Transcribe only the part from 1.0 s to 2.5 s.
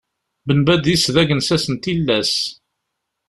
d agensas n tillas.